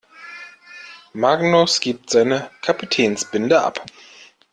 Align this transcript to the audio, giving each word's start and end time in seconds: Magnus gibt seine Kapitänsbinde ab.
Magnus 1.13 1.79
gibt 1.79 2.09
seine 2.09 2.49
Kapitänsbinde 2.63 3.61
ab. 3.61 3.85